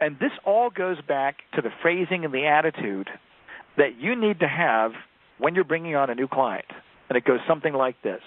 [0.00, 3.08] And this all goes back to the phrasing and the attitude
[3.76, 4.92] that you need to have
[5.38, 6.66] when you're bringing on a new client.
[7.08, 8.20] And it goes something like this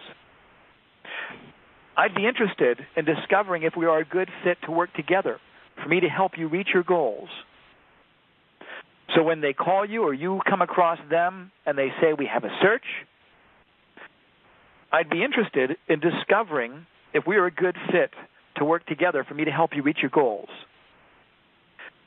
[1.98, 5.40] I'd be interested in discovering if we are a good fit to work together
[5.82, 7.30] for me to help you reach your goals.
[9.16, 12.44] So when they call you or you come across them and they say, We have
[12.44, 12.84] a search,
[14.92, 18.12] I'd be interested in discovering if we are a good fit
[18.58, 20.50] to work together for me to help you reach your goals.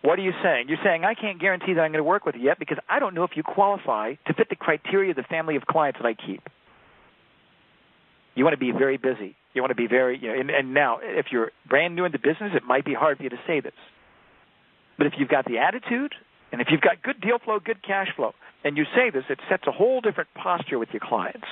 [0.03, 0.67] What are you saying?
[0.69, 2.99] You're saying, I can't guarantee that I'm going to work with you yet because I
[3.01, 6.07] don't know if you qualify to fit the criteria of the family of clients that
[6.07, 6.43] I keep.
[8.35, 9.37] You want to be very busy.
[9.53, 12.19] You want to be very, you know, and, and now, if you're brand new into
[12.19, 13.75] business, it might be hard for you to say this.
[14.97, 16.15] But if you've got the attitude,
[16.53, 18.33] and if you've got good deal flow, good cash flow,
[18.65, 21.47] and you say this, it sets a whole different posture with your clients.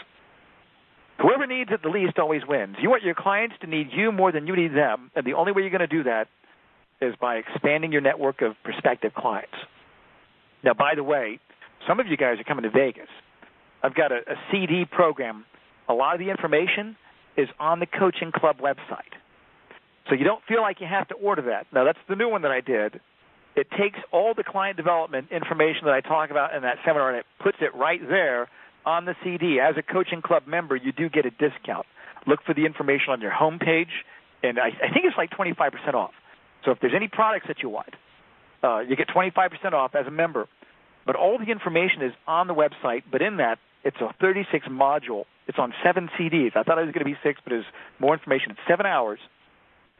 [1.21, 2.77] Whoever needs it the least always wins.
[2.81, 5.53] You want your clients to need you more than you need them, and the only
[5.53, 6.29] way you're going to do that
[7.01, 9.55] is by expanding your network of prospective clients.
[10.65, 11.39] Now, by the way,
[11.87, 13.09] some of you guys are coming to Vegas.
[13.83, 15.45] I've got a, a CD program.
[15.89, 16.97] A lot of the information
[17.37, 19.15] is on the Coaching Club website.
[20.09, 21.67] So you don't feel like you have to order that.
[21.73, 23.01] Now, that's the new one that I did.
[23.55, 27.19] It takes all the client development information that I talk about in that seminar and
[27.19, 28.49] it puts it right there
[28.87, 29.59] on the CD.
[29.61, 31.87] As a Coaching Club member, you do get a discount.
[32.27, 33.93] Look for the information on your homepage,
[34.43, 36.13] and I, I think it's like 25% off.
[36.69, 37.89] So if there's any products that you want,
[38.63, 40.47] uh, you get 25% off as a member.
[41.07, 45.25] But all the information is on the website, but in that, it's a 36 module.
[45.47, 46.55] It's on seven CDs.
[46.57, 47.65] I thought it was going to be six, but there's
[47.99, 48.51] more information.
[48.51, 49.19] It's seven hours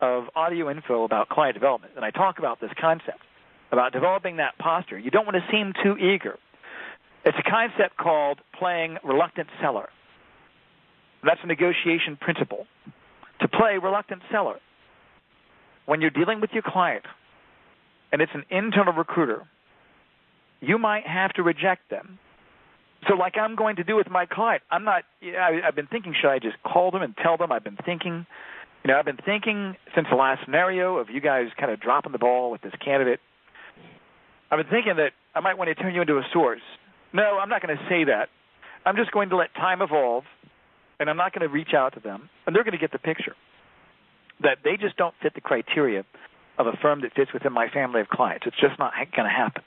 [0.03, 1.95] of audio info about client development.
[1.97, 3.21] And I talk about this concept,
[3.73, 4.99] about developing that posture.
[4.99, 6.37] You don't want to seem too eager.
[7.25, 9.89] It's a concept called playing reluctant seller.
[11.25, 12.67] That's a negotiation principle.
[13.41, 14.59] To play reluctant seller.
[15.89, 17.07] When you're dealing with your client
[18.13, 19.49] and it's an internal recruiter,
[20.61, 22.19] you might have to reject them.
[23.09, 25.05] So, like I'm going to do with my client, I'm not.
[25.23, 28.27] I, I've been thinking, should I just call them and tell them I've been thinking?
[28.85, 32.13] You know, I've been thinking since the last scenario of you guys kind of dropping
[32.13, 33.21] the ball with this candidate.
[34.51, 36.61] I've been thinking that I might want to turn you into a source.
[37.15, 38.29] No, I'm not going to say that.
[38.85, 40.25] I'm just going to let time evolve,
[41.01, 42.99] and I'm not going to reach out to them, and they're going to get the
[42.99, 43.35] picture
[44.43, 46.05] that they just don't fit the criteria
[46.59, 48.47] of a firm that fits within my family of clients.
[48.47, 49.63] It's just not going to happen.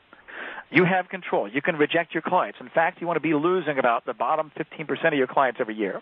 [0.69, 1.49] You have control.
[1.49, 2.59] You can reject your clients.
[2.61, 5.75] In fact, you want to be losing about the bottom 15% of your clients every
[5.75, 6.01] year.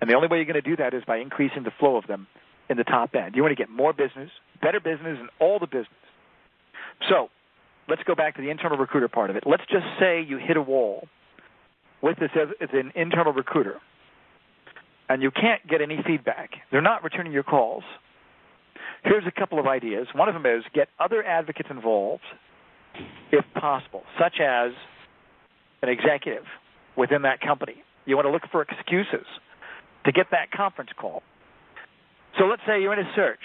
[0.00, 2.06] And the only way you're going to do that is by increasing the flow of
[2.06, 2.26] them
[2.68, 3.34] in the top end.
[3.36, 4.30] You want to get more business,
[4.60, 5.88] better business, and all the business.
[7.08, 7.28] So
[7.88, 9.44] let's go back to the internal recruiter part of it.
[9.46, 11.06] Let's just say you hit a wall
[12.02, 13.80] with this as, an internal recruiter,
[15.08, 16.50] and you can't get any feedback.
[16.70, 17.84] They're not returning your calls.
[19.02, 20.06] Here's a couple of ideas.
[20.14, 22.22] One of them is get other advocates involved
[23.32, 24.72] if possible, such as
[25.82, 26.44] an executive
[26.96, 27.82] within that company.
[28.06, 29.26] You want to look for excuses
[30.06, 31.22] to get that conference call.
[32.38, 33.40] So let's say you're in a search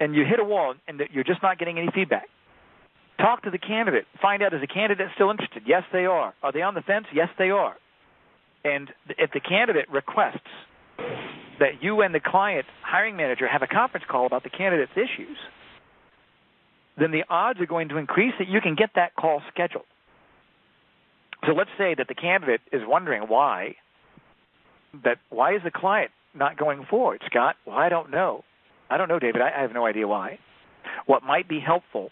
[0.00, 2.26] and you hit a wall and you're just not getting any feedback.
[3.18, 4.06] Talk to the candidate.
[4.20, 5.62] Find out is the candidate still interested?
[5.66, 6.34] Yes, they are.
[6.42, 7.06] Are they on the fence?
[7.14, 7.76] Yes, they are.
[8.64, 10.40] And if the candidate requests
[11.60, 15.36] that you and the client hiring manager have a conference call about the candidate's issues,
[16.98, 19.84] then the odds are going to increase that you can get that call scheduled.
[21.46, 23.76] So let's say that the candidate is wondering why
[25.02, 27.56] that why is the client not going forward, Scott?
[27.66, 28.44] Well, I don't know.
[28.88, 29.42] I don't know, David.
[29.42, 30.38] I, I have no idea why.
[31.06, 32.10] What might be helpful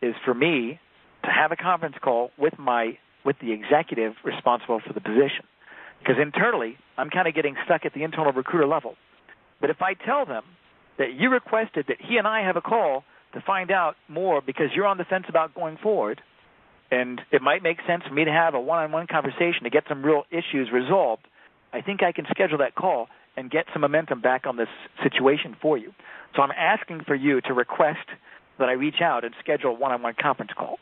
[0.00, 0.78] is for me
[1.24, 5.46] to have a conference call with my with the executive responsible for the position.
[6.02, 8.96] Because internally, I'm kind of getting stuck at the internal recruiter level.
[9.60, 10.42] But if I tell them
[10.98, 14.66] that you requested that he and I have a call to find out more because
[14.74, 16.20] you're on the fence about going forward,
[16.90, 20.04] and it might make sense for me to have a one-on-one conversation to get some
[20.04, 21.22] real issues resolved,
[21.72, 24.68] I think I can schedule that call and get some momentum back on this
[25.02, 25.92] situation for you.
[26.36, 28.06] So I'm asking for you to request
[28.58, 30.78] that I reach out and schedule a one-on-one conference call.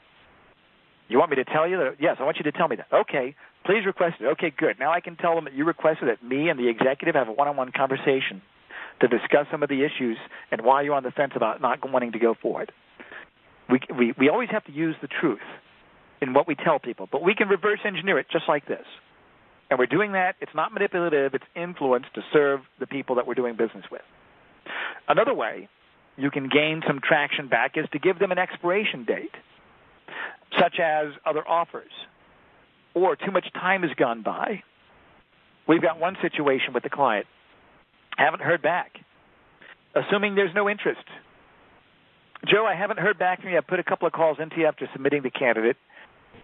[1.11, 1.97] You want me to tell you that?
[1.99, 2.87] Yes, I want you to tell me that.
[2.93, 3.35] Okay,
[3.67, 4.27] please request it.
[4.27, 4.79] Okay, good.
[4.79, 7.33] Now I can tell them that you requested that me and the executive have a
[7.33, 8.41] one-on-one conversation
[9.01, 10.17] to discuss some of the issues
[10.53, 12.71] and why you're on the fence about not wanting to go forward.
[13.69, 15.41] We, we, we always have to use the truth
[16.23, 18.85] in what we tell people, but we can reverse engineer it just like this.
[19.69, 20.37] And we're doing that.
[20.41, 24.03] It's not manipulative, it's influence to serve the people that we're doing business with.
[25.09, 25.69] Another way
[26.17, 29.35] you can gain some traction back is to give them an expiration date,
[30.59, 31.93] such as other offers,
[32.95, 34.63] or too much time has gone by.
[35.69, 37.27] We've got one situation with the client
[38.21, 38.93] haven't heard back.
[39.95, 41.05] Assuming there's no interest.
[42.47, 43.59] Joe, I haven't heard back from you.
[43.59, 45.77] I put a couple of calls into you after submitting the candidate.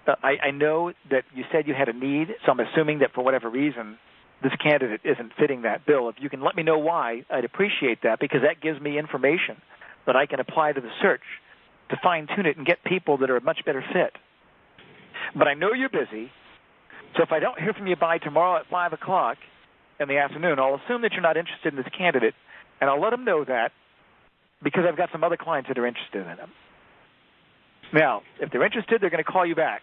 [0.07, 3.12] Uh, I, I know that you said you had a need, so I'm assuming that
[3.14, 3.99] for whatever reason,
[4.42, 6.09] this candidate isn't fitting that bill.
[6.09, 9.57] If you can let me know why, I'd appreciate that because that gives me information
[10.07, 11.23] that I can apply to the search
[11.90, 14.12] to fine tune it and get people that are a much better fit.
[15.37, 16.31] But I know you're busy,
[17.16, 19.38] so if I don't hear from you by tomorrow at 5 o'clock,
[20.01, 20.59] in the afternoon.
[20.59, 22.35] I'll assume that you're not interested in this candidate,
[22.81, 23.72] and I'll let them know that
[24.62, 26.51] because I've got some other clients that are interested in them.
[27.92, 29.83] Now, if they're interested, they're going to call you back.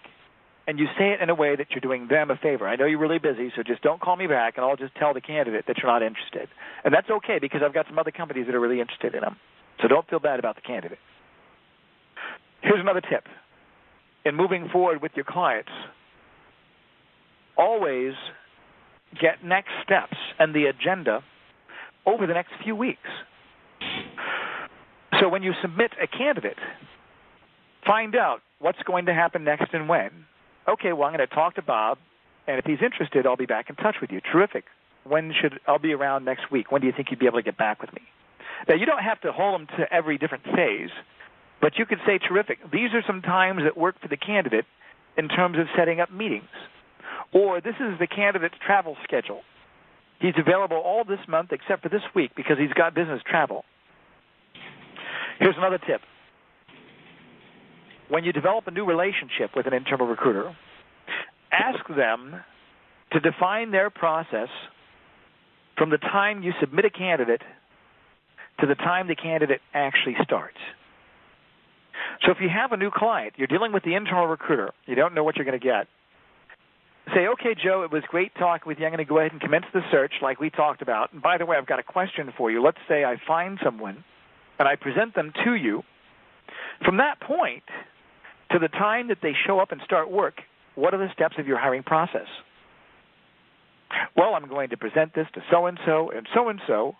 [0.66, 2.68] And you say it in a way that you're doing them a favor.
[2.68, 5.14] I know you're really busy, so just don't call me back, and I'll just tell
[5.14, 6.48] the candidate that you're not interested.
[6.86, 9.36] And that's okay because I've got some other companies that are really interested in them.
[9.82, 11.00] So don't feel bad about the candidate.
[12.64, 13.26] Here's another tip.
[14.26, 15.72] In moving forward with your clients,
[17.58, 18.14] always
[19.22, 21.20] get next steps and the agenda
[22.06, 23.00] over the next few weeks.
[25.20, 26.58] So when you submit a candidate,
[27.86, 30.26] find out what's going to happen next and when.
[30.68, 31.98] Okay, well, I'm going to talk to Bob,
[32.48, 34.22] and if he's interested, I'll be back in touch with you.
[34.22, 34.64] Terrific.
[35.04, 36.72] When should I'll be around next week?
[36.72, 38.02] When do you think you'd be able to get back with me?
[38.70, 40.90] Now, you don't have to hold them to every different phase,
[41.64, 42.60] but you could say, terrific.
[42.74, 44.66] These are some times that work for the candidate
[45.18, 46.52] in terms of setting up meetings.
[47.34, 49.44] Or this is the candidate's travel schedule.
[50.20, 53.64] He's available all this month except for this week because he's got business travel.
[55.40, 56.02] Here's another tip.
[58.10, 60.54] When you develop a new relationship with an internal recruiter,
[61.50, 62.42] ask them
[63.14, 64.50] to define their process
[65.78, 67.42] from the time you submit a candidate
[68.60, 70.58] to the time the candidate actually starts.
[72.26, 75.14] So if you have a new client, you're dealing with the internal recruiter, you don't
[75.14, 75.88] know what you're going to get,
[77.14, 78.86] say, okay, Joe, it was great talking with you.
[78.86, 81.12] I'm going to go ahead and commence the search like we talked about.
[81.12, 82.64] And by the way, I've got a question for you.
[82.64, 84.04] Let's say I find someone
[84.60, 85.84] and I present them to you.
[86.86, 87.64] From that point
[88.52, 90.36] to the time that they show up and start work,
[90.76, 92.28] what are the steps of your hiring process?
[94.16, 96.96] Well, I'm going to present this to so and so and so and so,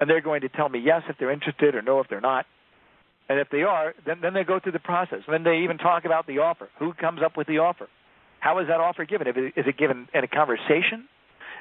[0.00, 2.46] and they're going to tell me yes if they're interested or no if they're not.
[3.28, 5.20] And if they are, then, then they go through the process.
[5.26, 6.68] And then they even talk about the offer.
[6.78, 7.88] Who comes up with the offer?
[8.40, 9.26] How is that offer given?
[9.26, 11.08] Is it given in a conversation?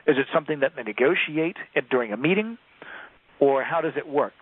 [0.06, 1.56] Is it something that they negotiate
[1.90, 2.58] during a meeting?
[3.40, 4.34] Or how does it work?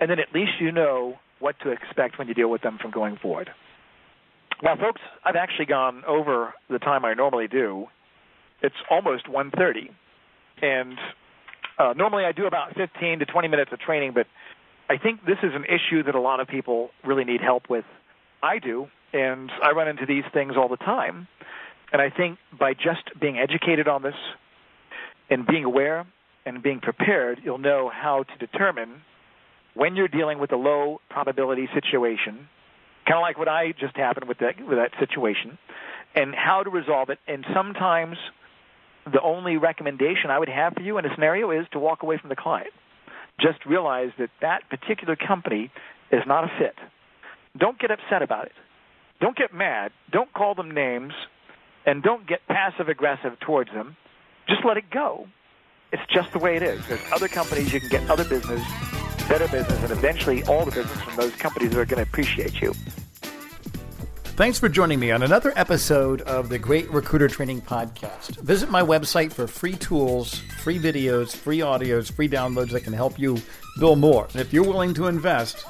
[0.00, 2.90] And then at least you know what to expect when you deal with them from
[2.90, 3.48] going forward.
[4.62, 7.86] Well, folks, I've actually gone over the time I normally do.
[8.62, 9.88] It's almost 1.30.
[10.60, 10.98] And
[11.78, 14.26] uh, normally I do about 15 to 20 minutes of training, but
[14.90, 17.84] I think this is an issue that a lot of people really need help with.
[18.42, 21.28] I do, and I run into these things all the time.
[21.92, 24.16] And I think by just being educated on this
[25.30, 26.06] and being aware
[26.44, 29.02] and being prepared, you'll know how to determine
[29.74, 32.48] when you're dealing with a low probability situation,
[33.06, 35.56] kind of like what I just happened with that with that situation,
[36.16, 37.20] and how to resolve it.
[37.28, 38.16] And sometimes
[39.04, 42.18] the only recommendation I would have for you in a scenario is to walk away
[42.18, 42.72] from the client.
[43.40, 45.70] Just realize that that particular company
[46.12, 46.76] is not a fit.
[47.56, 48.52] Don't get upset about it.
[49.20, 49.92] Don't get mad.
[50.10, 51.12] Don't call them names
[51.86, 53.96] and don't get passive aggressive towards them.
[54.48, 55.26] Just let it go.
[55.92, 56.86] It's just the way it is.
[56.86, 58.62] There's other companies you can get other business,
[59.28, 62.72] better business, and eventually all the business from those companies are going to appreciate you.
[64.40, 68.38] Thanks for joining me on another episode of the Great Recruiter Training Podcast.
[68.38, 73.18] Visit my website for free tools, free videos, free audios, free downloads that can help
[73.18, 73.36] you
[73.78, 74.28] build more.
[74.32, 75.66] And if you're willing to invest,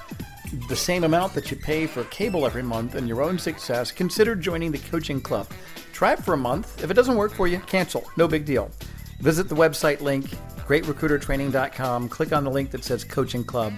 [0.69, 4.37] the same amount that you pay for cable every month in your own success, consider
[4.37, 5.49] joining the coaching club.
[5.93, 6.81] Try it for a month.
[6.81, 8.09] If it doesn't work for you, cancel.
[8.17, 8.71] No big deal.
[9.19, 10.27] Visit the website link,
[10.69, 13.73] greatrecruitertraining.com, click on the link that says coaching club,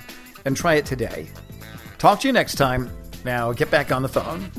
[0.44, 1.30] and try it today.
[1.96, 2.90] Talk to you next time.
[3.24, 4.50] Now get back on the phone.